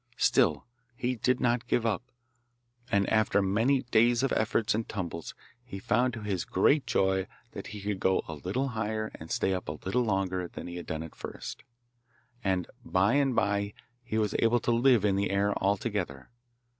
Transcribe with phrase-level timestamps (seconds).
[0.17, 2.11] Still he did not give up,
[2.91, 7.67] and after many days of efforts and tumbles he found to his great joy that
[7.67, 10.87] he could go a little higher and stay up a little longer than he had
[10.87, 11.61] done at first,
[12.43, 16.31] and by and bye he was able to live in the air altogether.